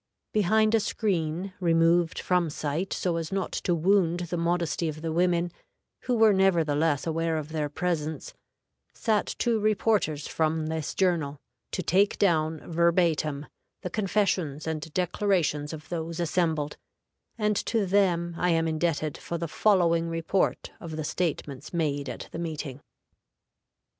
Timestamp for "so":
2.91-3.17